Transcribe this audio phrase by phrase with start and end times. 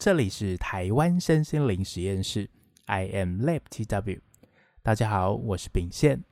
[0.00, 2.48] 这里是台湾身心灵实验室
[2.86, 4.18] ，I am Lab TW。
[4.82, 6.24] 大家好，我是秉宪。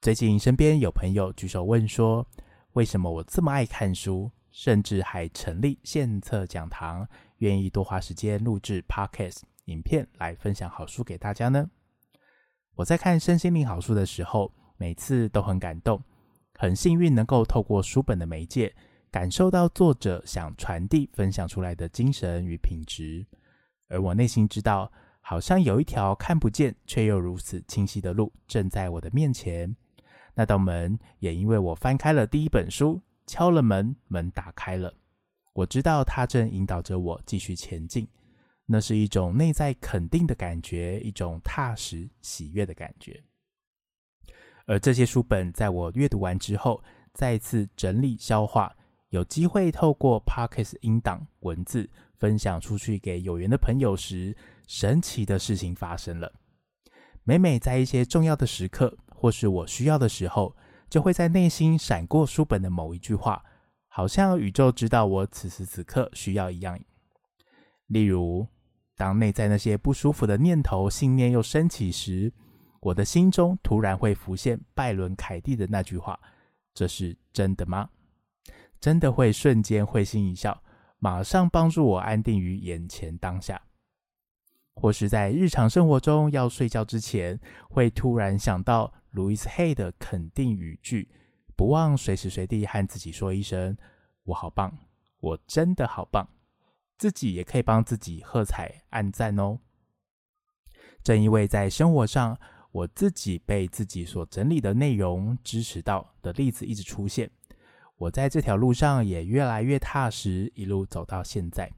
[0.00, 2.26] 最近身边有朋友举手问说，
[2.72, 11.70] 为什么我这么爱看书，甚至还成立献策讲堂，愿意多花时间录制 Podcast 影片来分享好书给大家呢？
[12.74, 16.02] 我在看身心灵好书的时候，每次都很感动，
[16.54, 18.74] 很幸运能够透过书本的媒介。
[19.10, 23.26] 感受到作者想传递、分享出来的精神与品质，
[23.88, 29.74] 而我内心知道，好像有一条看不见却又如此清晰的路正在我的面前。
[30.34, 34.94] 那道门也因为我翻开了第一本书，敲了门，门打开了。
[35.54, 38.06] 我知道它正引导着我继续前进。
[38.66, 43.24] 那是一种内在肯定的感觉，一种踏实喜悦的感觉。
[44.66, 48.76] 而这些书本在我阅读完之后，再次整理消化。
[49.10, 56.32] 有机会透过 Parkes 音档文字分享出去给有缘的朋友时，神奇的事情发生了。
[57.24, 60.54] 每每在一些重要的时刻，或是我需要的时候，
[60.90, 63.42] 就会在内心闪过书本的某一句话，
[63.88, 66.78] 好像宇宙知道我此时此刻需要一样。
[67.86, 68.46] 例如，
[68.96, 72.32] 当内在那些不舒服的念头、信念又升起时，
[72.80, 76.18] 我的心中突然会浮现拜伦·凯蒂的那句话
[76.74, 77.88] ：“这是真的吗？”
[78.80, 80.62] 真的会瞬间会心一笑，
[80.98, 83.60] 马上帮助我安定于眼前当下，
[84.74, 91.08] 或是在日常生活中要睡觉之前，会突然想到 Louis Hay 的肯定语句，
[91.56, 93.76] 不忘随时随地和自己说一声
[94.22, 94.78] “我好棒，
[95.18, 96.28] 我真的好棒”，
[96.98, 99.58] 自己也可以帮自己喝彩按赞哦。
[101.02, 102.38] 正因为在生活上，
[102.70, 107.30] 我自己被自己所整理的内容支持到的例子一直出现。
[107.98, 111.68] 我在这条路上也越来越踏实，一路走到现在。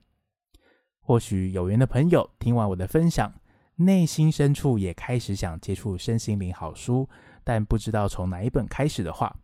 [1.00, 3.32] 或许有缘的朋友听完我的分享，
[3.76, 7.08] 内心深处也开始想接触身心灵好书，
[7.42, 9.34] 但不知道从哪一本开始的话，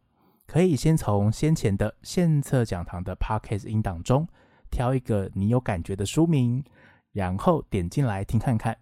[0.46, 4.28] 可以先从先前的献策讲堂的 Podcast 音档中
[4.70, 6.62] 挑一个你有感觉的书名，
[7.12, 8.76] 然后点进来听看看。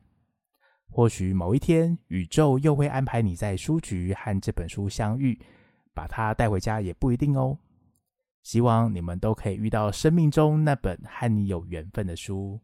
[0.91, 5.41] 或许某一天，宇宙又会安排你在书局和这本书相遇，
[5.95, 7.57] 把它带回家也不一定哦。
[8.45, 12.61] 希望你们都可以遇到生命中那本和你有缘分的书。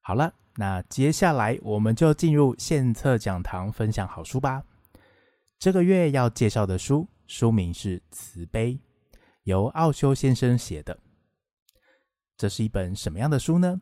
[0.00, 4.64] 好了，那接下来我们就进入献策讲堂分享好书吧。
[5.58, 8.74] 这个月要介绍的书，书名是《慈悲》，
[9.42, 10.96] 由奥修先生写的。
[12.36, 13.80] 这是一本什么样的书呢？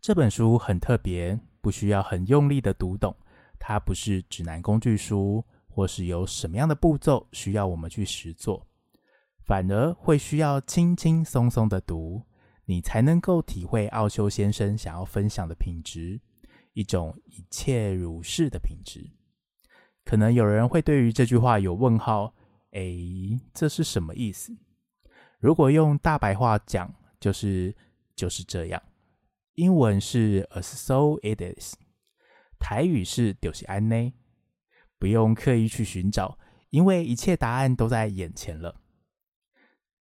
[0.00, 3.16] 这本书很特别，不需要很用力的读懂，
[3.58, 8.67] 它不是指南工具书，或是有什么样的步骤需要我们去实做。
[9.48, 12.22] 反而会需要轻轻松松的读，
[12.66, 16.20] 你才能够体会奥修先生想要分享的品质，
[16.74, 19.10] 一种一切如是的品质。
[20.04, 22.34] 可能有人会对于这句话有问号，
[22.72, 24.54] 诶，这是什么意思？
[25.38, 27.74] 如果用大白话讲，就是
[28.14, 28.82] 就是这样。
[29.54, 31.74] 英文是 As so it is，
[32.58, 34.12] 台语是就是安呢，
[34.98, 36.38] 不用刻意去寻找，
[36.68, 38.82] 因为一切答案都在眼前了。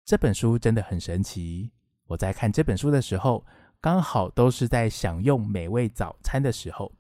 [0.07, 1.73] 这本书真的很神奇。
[2.07, 3.45] 我在看这本书的时候，
[3.81, 6.93] 刚好都是在享用美味早餐的时候。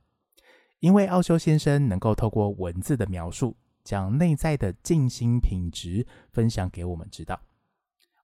[0.81, 7.41] 因为奥修先生能够透过文字的描述，将内在的静心品质分享给我们知道。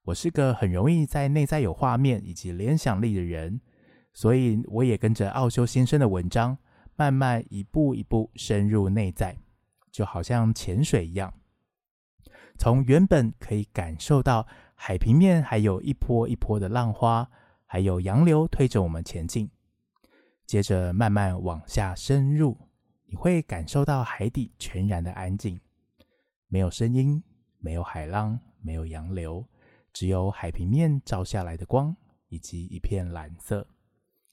[0.03, 3.60] 我是个很容易在内在有画面以及联想力的人，
[4.12, 6.59] 所以我也跟着奥修先生的文章，
[6.97, 9.38] 慢慢一步一步深入内在，
[9.92, 11.33] 就好像潜水一样，
[12.59, 14.45] 从原本可以感受到。
[14.84, 17.31] 海平面还有一波一波的浪花，
[17.67, 19.49] 还有洋流推着我们前进。
[20.45, 22.59] 接着慢慢往下深入，
[23.07, 25.61] 你会感受到海底全然的安静，
[26.49, 27.23] 没有声音，
[27.59, 29.47] 没有海浪，没有洋流，
[29.93, 31.97] 只有海平面照下来的光
[32.27, 33.65] 以及一片蓝色。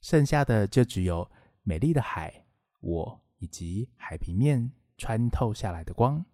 [0.00, 1.30] 剩下的就只有
[1.62, 2.44] 美丽的海，
[2.80, 6.26] 我以及海平面穿透下来的光。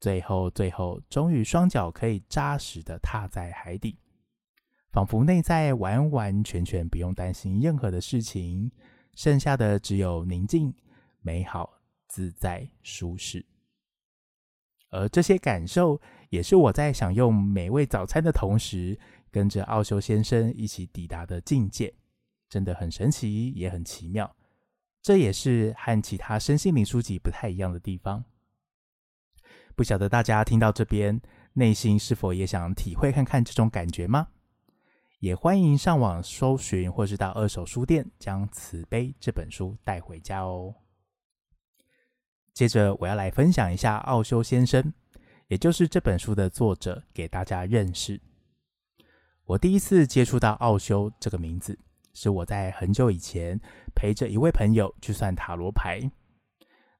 [0.00, 3.98] 最后，最后，终于双脚可以扎实的踏在海底，
[4.92, 8.70] 仿佛内在完完全全不用担心任何的事情，
[9.14, 10.72] 剩下的只有宁静、
[11.20, 13.44] 美好、自在、舒适。
[14.90, 18.98] 而这些感受，也是我在享用美味早餐的同时，
[19.30, 21.92] 跟着奥修先生一起抵达的境界，
[22.48, 24.34] 真的很神奇，也很奇妙。
[25.02, 28.24] 这也是和其他身心灵书籍不太一样的地方。
[29.78, 31.20] 不晓得大家听到这边，
[31.52, 34.26] 内心是否也想体会看看这种感觉吗？
[35.20, 40.74] 也欢迎上网搜寻，或是到二手书店将《慈悲》这本书带回家哦。
[42.52, 44.92] 接着，我要来分享一下奥修先生，
[45.46, 48.20] 也就是这本书的作者，给大家认识。
[49.44, 51.78] 我第一次接触到奥修这个名字，
[52.14, 53.56] 是我在很久以前
[53.94, 56.10] 陪着一位朋友去算塔罗牌。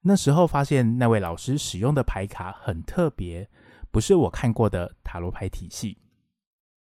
[0.03, 3.49] 那时候发现那位老师使用的牌卡很特别，
[3.91, 5.99] 不是我看过的塔罗牌体系。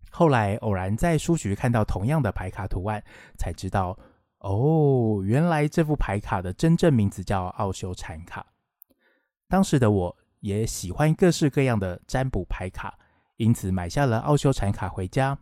[0.10, 3.04] 后来偶然在书局看到同样的牌卡图案，
[3.38, 3.98] 才知道
[4.40, 8.46] 哦，原来这副牌卡的真正名字叫奥修禅卡。
[9.48, 12.98] 当时的我也喜欢各式各样的占卜牌卡，
[13.38, 15.38] 因此买下了奥修禅卡回家。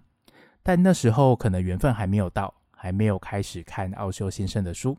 [0.64, 4.98] 但那时候可能缘分还没有到，还没有开始看奥修先生的书。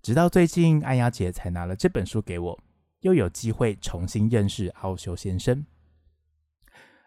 [0.00, 2.58] 直到最近，安雅姐才拿了这本书给我，
[3.00, 5.66] 又有机会重新认识奥修先生。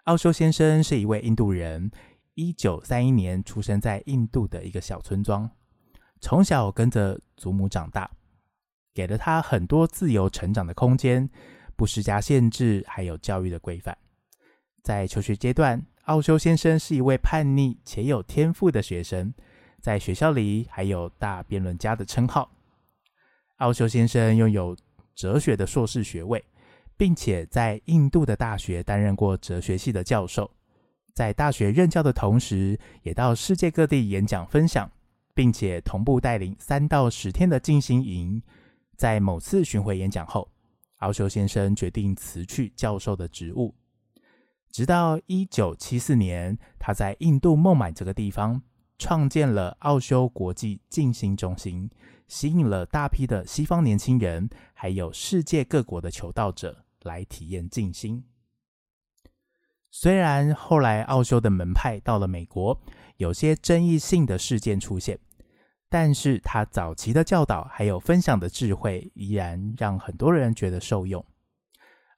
[0.03, 1.89] 奥修先生是一位印度人，
[2.33, 5.49] 一九三一年出生在印度的一个小村庄，
[6.19, 8.11] 从小跟着祖母长大，
[8.93, 11.29] 给了他很多自由成长的空间，
[11.75, 13.97] 不施加限制，还有教育的规范。
[14.83, 19.33] 在求学阶段，奥修先生是一位叛逆且有天赋的学生，
[19.79, 22.51] 在学校里还有大辩论家的称号。
[23.61, 24.75] 奥修先生拥有
[25.15, 26.43] 哲学的硕士学位。
[26.97, 30.51] 并且在印度的大学担任过哲学系的教授，
[31.15, 34.87] 在大学任教的同时，也到世界各地演讲分享，
[35.33, 38.39] 并且同步带领三到十天的静心营。
[38.95, 40.47] 在某次巡回演讲后，
[40.97, 43.73] 奥修先生决定辞去教授的职务。
[44.69, 48.61] 直到一九七四年，他在印度孟买这个地方
[49.01, 51.89] 创建了奥修国际静心中心，
[52.27, 56.85] 吸引了大批的西方年轻人，还有世界各国的求道者。
[57.03, 58.23] 来体验静心。
[59.89, 62.79] 虽然后来奥修的门派到了美国，
[63.17, 65.17] 有些争议性的事件出现，
[65.89, 71.25] 但是他早期的教导还有分享的智慧，依然让很多人觉得受用。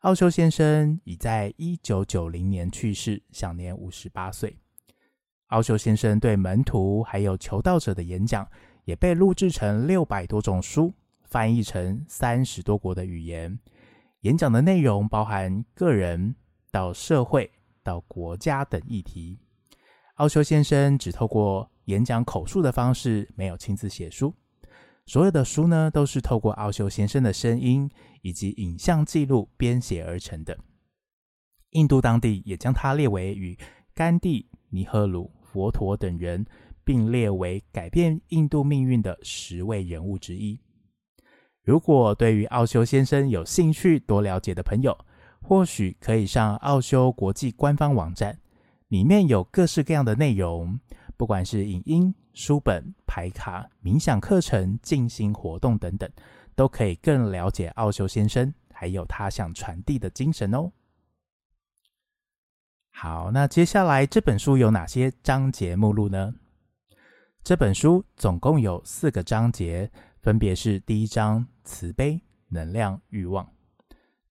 [0.01, 4.62] 奥修先生已在一九九零年去世，享年五十八岁。
[5.53, 8.45] 奥修先生对门徒还有求道者的演讲，
[8.85, 10.91] 也被录制成六百多种书，
[11.25, 13.59] 翻译成三十多国的语言。
[14.21, 16.35] 演讲的内容包含个人
[16.71, 17.51] 到社会
[17.83, 19.37] 到国家等议题。
[20.15, 24.33] 奥修先生只透过演讲口述的方式，没有亲自写书。
[25.05, 27.87] 所有的书呢，都是透过奥修先生的声音
[28.23, 30.57] 以及影像记录编写而成的。
[31.71, 33.55] 印度当地也将他列为与
[33.93, 36.43] 甘地、尼赫鲁、佛陀等人
[36.83, 40.59] 并列为改变印度命运的十位人物之一。
[41.61, 44.97] 如果对于奥修先生有兴趣多了解的朋友，
[45.43, 48.35] 或许可以上奥修国际官方网站，
[48.87, 50.79] 里面有各式各样的内容，
[51.15, 56.09] 不管是影音、书本、牌卡、冥想课程、静心活动等等，
[56.55, 60.71] 都可以更了解奥修先生，还有他想传递的精神哦。
[62.95, 66.35] 好，那接下来这本书有哪些章节目录呢？
[67.43, 69.91] 这本书总共有四个章节。
[70.21, 73.45] 分别是第一章慈悲、能量、欲望；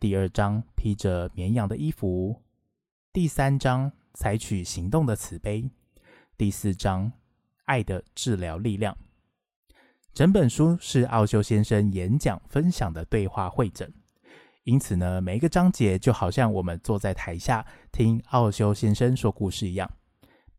[0.01, 2.41] 第二章披着绵羊的衣服；
[3.13, 5.69] 第三章采取行动的慈悲；
[6.39, 7.13] 第四章
[7.67, 8.97] 爱的治疗力量。
[10.15, 13.87] 整本书是奥修先生演讲分享的对话汇整，
[14.65, 19.91] 因此呢，每一个章节就好像我们坐在台下听奥修先生说故事一样，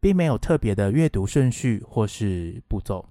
[0.01, 3.07] 并没有特别的阅读顺序或是步骤，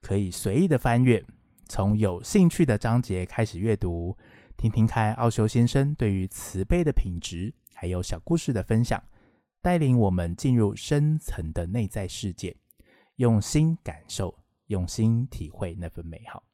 [0.00, 1.24] 可以随意的翻阅。
[1.68, 4.16] 从有兴趣的章节开始阅读，
[4.56, 9.02] 听听看奥修先生对于慈悲的品质，还有小故事的分享，
[9.60, 12.54] 带领我们进入深层的内在世界，
[13.16, 16.44] 用心感受，用心体会那份美好。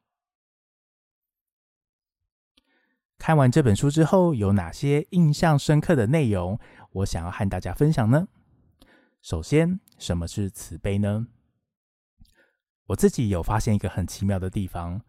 [3.19, 6.57] 看完这本书之后，有哪些印象深刻的内容，
[6.93, 8.29] 我想要和大家分享呢？
[9.21, 11.27] 首先，什么是慈悲呢？
[12.87, 15.01] 我自己有发现一个很奇妙的地方。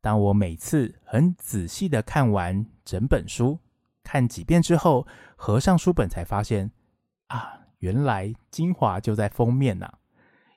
[0.00, 3.58] 当我每次很仔细的看完整本书，
[4.02, 5.06] 看几遍之后，
[5.36, 6.72] 合上书本才发现，
[7.26, 9.92] 啊，原来精华就在封面呐！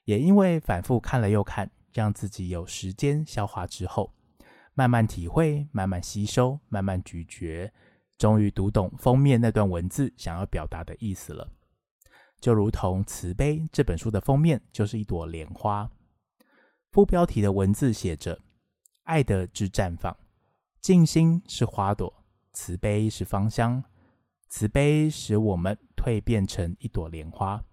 [0.06, 4.13] 也因为反复看了又看，让自己有时间消化之后，
[4.74, 7.72] 慢慢体会，慢慢吸收，慢慢咀嚼，
[8.18, 11.50] 终于读懂封面那段文字想要表达的意思了。
[12.40, 15.90] 就如同《慈悲》这本书的封面就是一朵莲花。
[16.92, 18.40] 副标题的文字写着
[19.04, 20.18] ：“爱的之绽放，
[20.80, 22.24] 静心是花朵，
[22.54, 23.84] 慈悲是芳香，
[24.50, 27.63] 慈悲使我们蜕变成一朵莲花，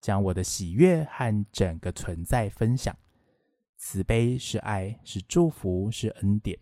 [0.00, 2.94] 将我的喜悦和整个存在分享。
[3.86, 6.58] 慈悲是爱，是祝福，是恩典。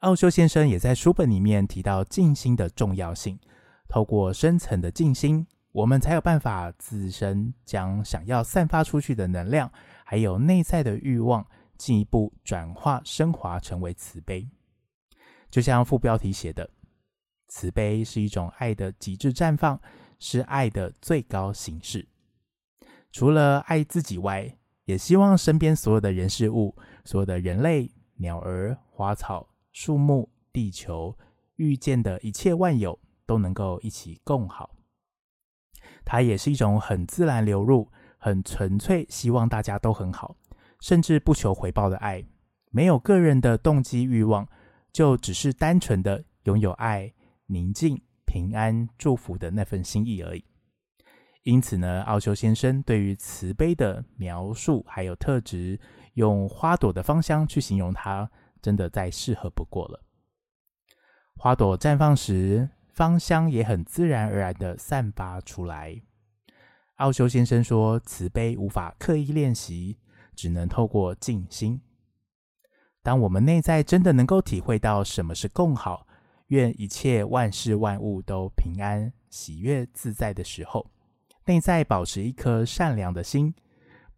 [0.00, 3.38] 奥修先生也在书本里面提到静心的重要性。
[3.88, 9.72] 透过深层的静心，我们才有办法自身将想要散发出去的能量，
[10.04, 14.50] 还有内在的欲望，进一步转化升华成为慈悲。
[15.48, 16.68] 就像副标题写的，
[17.46, 19.80] 慈悲是一种爱的极致绽放，
[20.18, 22.08] 是爱的最高形式。
[23.12, 24.57] 除了爱自己外，
[24.88, 31.14] 也希望身边所有的人事物，所有的人类、鸟儿、花草、树木、地球，
[31.56, 34.74] 遇见的一切万有，都能够一起共好。
[36.06, 40.38] 它也是一种很自然流入、很纯粹，希望大家都很好，
[40.80, 42.24] 甚至不求回报的爱，
[42.70, 44.48] 没有个人的动机欲望。
[44.90, 47.12] 就只是单纯的拥有爱、
[47.48, 50.42] 宁静、平安、祝福的那份心意而已。
[51.48, 55.80] 因此呢，奥修先生对于慈悲的描述还有特质，
[56.12, 60.04] 用花朵的芳香去形容它，真的再适合不过了。
[61.38, 66.02] 花朵绽放时，芳香也很自然而然的散发出来。
[66.96, 69.96] 奥修先生说，慈悲无法刻意练习，
[70.36, 71.80] 只能透过静心。
[73.02, 76.06] 当我们内在真的能够体会到什么是更好，
[76.48, 80.90] 愿一切万事万物都平安、喜悦、自在的时候，
[81.48, 83.54] 内在保持一颗善良的心，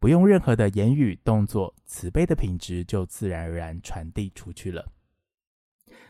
[0.01, 4.85] 不用任何的言语动作，慈悲的品质就自然而然传递出去了。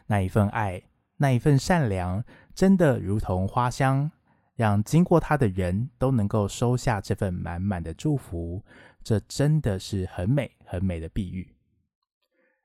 [0.07, 0.83] 那一份爱，
[1.19, 2.25] 那一份善良，
[2.55, 4.11] 真的如同花香，
[4.57, 8.65] 让经过它的人都能够收下这份满满的祝福。
[9.05, 11.55] 这真的是很美、很美的比喻。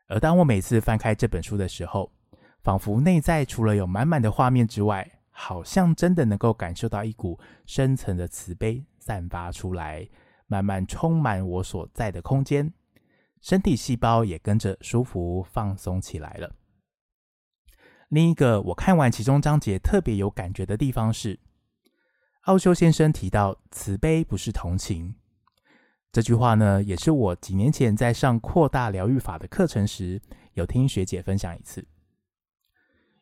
[0.08, 2.10] 而当我每次翻开这本书的时候，
[2.64, 10.08] 仿佛内在除了有满满的画面之外，好像真的能够感受到一股深层的慈悲散发出来，
[10.48, 12.74] 慢慢充满我所在的空间，
[13.42, 16.56] 身体细胞也跟着舒服放松起来了。
[18.08, 21.38] 另一个我看完其中章节特别有感觉的地方是，
[22.44, 25.16] 奥修先生提到慈悲不是同情。
[26.14, 30.22] 这句话呢，也是我几年前在上扩大疗愈法的课程时，
[30.54, 31.86] 有听学姐分享一次。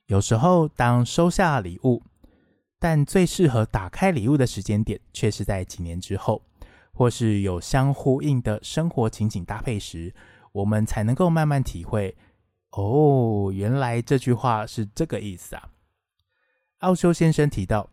[0.08, 2.04] 有时候，当收下礼物，
[2.78, 6.42] 但最适合打开礼物的时间点，却是在几年之后，
[6.92, 10.14] 或是有相呼应的生活情景搭配时，
[10.52, 12.16] 我们才能够慢慢体会。
[12.72, 15.70] 哦，原来这句话是这个意思啊！
[16.80, 17.90] 奥修先生提到，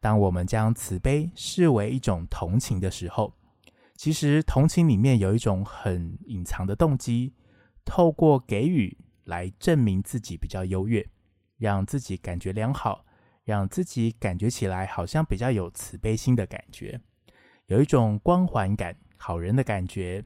[0.00, 3.34] 当我们将慈悲视为一种同情的时候，
[3.96, 7.34] 其实同情里面有一种很隐藏的动机，
[7.84, 11.04] 透过给予来证明自己比较优越，
[11.58, 13.04] 让自己感觉良好，
[13.44, 16.98] 让自己感觉起来好像比较有慈悲心的感觉，
[17.66, 20.24] 有一种光环感、好人的感觉。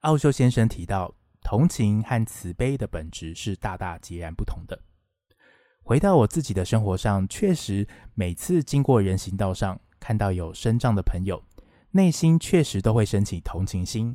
[0.00, 4.80] 奥修先生提到，同情和慈悲的本质是大大截然不同的。
[5.82, 11.42] 回到我自己的生活上，确实每次经过人行道上，看到有身障的朋友。
[11.92, 14.14] 内心确实都会升起同情心，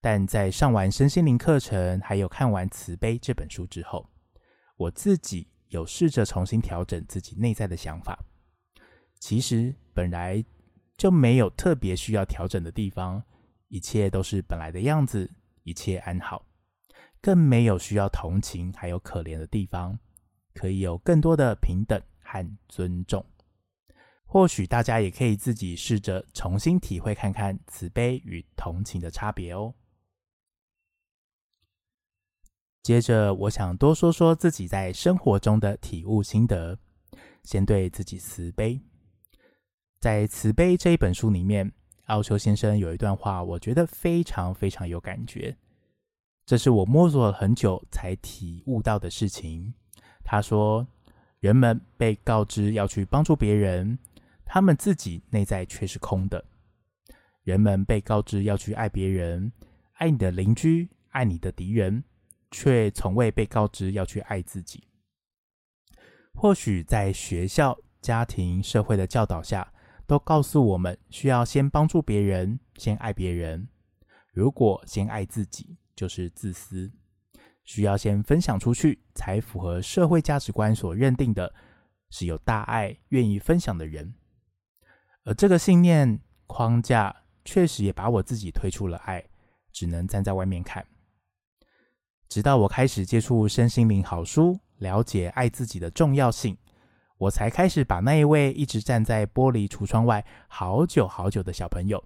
[0.00, 4.09] 但在上完身心灵课程，还有看完《慈悲》这本书之后，
[4.80, 8.18] 我自己有试着重新调整自己内在的想法。
[9.18, 10.42] 其实本来
[10.96, 13.22] 就没有特别需要调整的地方，
[13.68, 15.30] 一切都是本来的样子，
[15.64, 16.46] 一切安好，
[17.20, 19.98] 更没有需要同情还有可怜的地方，
[20.54, 23.22] 可以有更多的平等和尊重。
[24.24, 29.74] 或许大家也可以自己试着重新体会看看慈悲与同情的差别哦。
[32.82, 36.78] 接着，我想多说说自己在生活中的体悟心得。
[37.42, 38.78] 先对自己慈悲。
[39.98, 41.70] 在《慈悲》这一本书里面，
[42.06, 45.56] 奥修先生有一段话，我觉得非常非常有感觉。
[46.44, 49.72] 这是我摸索了很久才体悟到的事情。
[50.22, 50.86] 他说
[51.40, 53.98] ：“人们被告知要去帮助别人。”
[54.44, 56.44] 他们自己内在却是空的。
[57.42, 59.50] 人们被告知要去爱别人，
[59.92, 62.02] 爱你的邻居，爱你的敌人，
[62.50, 64.88] 却从未被告知要去爱自己。
[66.34, 69.72] 或许在学校、家庭、社会的教导下，
[70.06, 73.68] 都告诉我们需要先帮助别人，先爱别人。
[74.32, 76.90] 如果先爱自己，就是自私。
[77.64, 81.52] 需要先分享出去，才符合社会价值观所认定的，
[82.10, 84.14] 是有大爱、愿意分享的人。
[85.24, 87.14] 而这个信念框架
[87.44, 89.24] 确实也把我自己推出了爱，
[89.70, 90.84] 只能站在外面看。
[92.30, 96.56] 直到我开始接触身心灵好书，了解爱自己的重要性，
[97.18, 102.02] 我才开始把那一位一直站在玻璃橱窗外好久好久的小朋友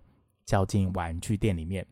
[0.47, 1.87] 叫进玩具店里面，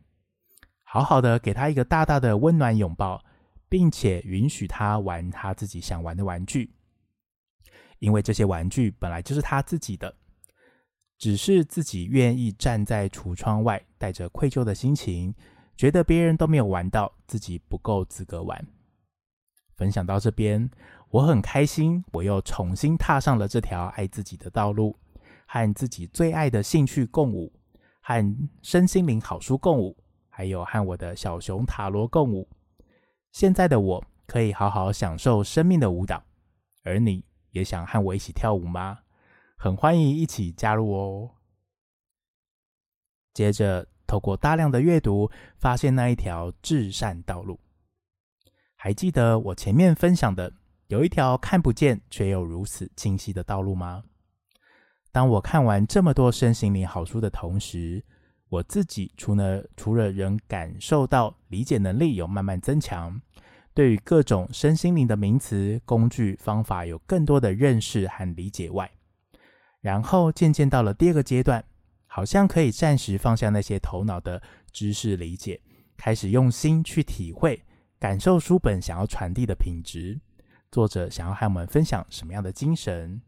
[0.83, 3.23] 好好的给他一个大大的温暖拥抱，
[3.69, 6.73] 并且允许他玩他自己想玩的玩具，
[7.99, 10.17] 因为这些玩具本来就是他自己的，
[11.19, 15.35] 只是自己愿意站在橱窗外，带着愧疚的心情，
[15.83, 18.69] 觉得别人都没有玩到，自己不够资格玩。
[19.75, 20.71] 分享到这边，
[21.11, 24.97] 我很开心，我又重新踏上了这条爱自己的道路，
[25.45, 27.53] 和自己最爱的兴趣共舞，
[28.01, 29.97] 和身心灵好书共舞，
[30.29, 32.49] 还有和我的小熊塔罗共舞。
[33.33, 36.23] 现在的我可以好好享受生命的舞蹈，
[36.85, 39.01] 而你也想和我一起跳舞吗？
[39.57, 41.31] 很欢迎一起加入哦。
[43.35, 47.59] 接着，透过大量的阅读，发现那一条至善道路。
[48.77, 50.53] 还记得我前面分享的
[50.89, 54.05] 有一条看不见却又如此清晰的道路吗？
[55.13, 58.05] 当我看完这么多身心灵好书的同时，
[58.51, 63.19] 我自己除了除了仍感受到理解能力有慢慢增强，
[63.73, 68.91] 对于各种身心灵的名词、工具、方法有更多的认识和理解外，
[69.81, 71.65] 然后渐渐到了第二个阶段，
[72.15, 75.59] 好像可以暂时放下那些头脑的知识理解，
[75.97, 77.65] 开始用心去体会。
[77.99, 80.21] 感受书本想要传递的品质，
[80.71, 83.23] 作者想要和我们分享什么样的精神？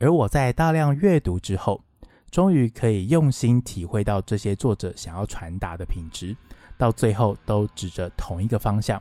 [0.00, 1.84] 而我在大量阅读之后，
[2.28, 6.36] 终于可以用心体会到这些作者想要传达的品质，
[6.76, 9.00] 到最后都指着同一个方向，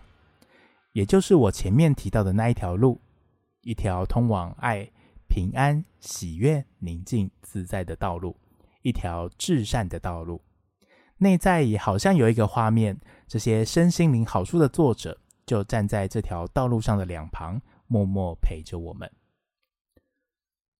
[0.91, 3.01] 也就是我前面提到的那一条路，
[3.61, 4.87] 一条通往爱、
[5.31, 8.35] 平安、喜悦、宁静、自在的道路，
[8.81, 10.41] 一条至善的道路。
[11.19, 19.09] 内在也好像有一个画面，这些身心灵好书的作者就站在这条道路上的两旁，默默陪着我们。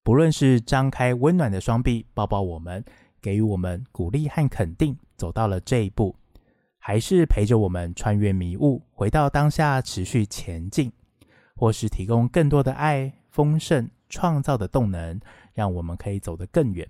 [0.02, 2.84] 不论是张开温暖的双臂抱抱我们，
[3.22, 6.14] 给予我们鼓励和肯定，走到了这一步，
[6.76, 10.92] 还是陪着我们穿越迷雾，回到当下持续前进，
[11.56, 15.18] 或是提供更多的爱、丰盛、创造的动能，
[15.54, 16.86] 让我们可以走得更远。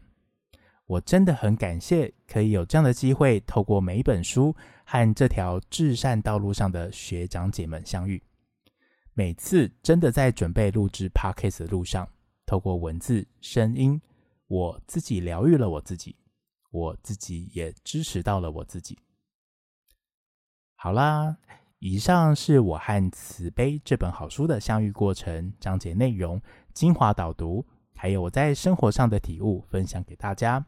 [0.87, 4.55] 我真的很感谢可以有这样的机会，透过每一本书
[4.85, 8.21] 和这条至善道路上的学长姐们相遇。
[9.15, 12.09] 每次真的在准备录制 Podcast 的路上，
[12.45, 14.03] 透过文字、声音，
[14.49, 16.17] 我自己疗愈了我自己，
[16.71, 18.99] 我自己也支持到了我自己。
[20.75, 21.37] 好啦，
[21.79, 30.65] 以上是我和慈悲这本好书的相遇过程、章节内容、精华导读，还有我在生活上的体悟，分享给大家。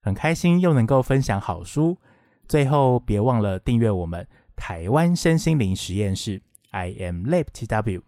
[0.00, 1.98] 很开心又能够分享好书，
[2.46, 8.02] 最后别忘了订阅我们台湾身心灵实验室 I am Lab TW，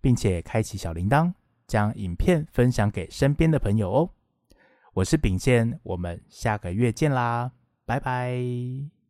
[0.00, 1.32] 并且开启小铃铛，
[1.66, 4.10] 将影片分享给身边的朋友哦。
[4.94, 7.50] 我是秉宪，我们下个月见啦，
[7.84, 9.01] 拜拜。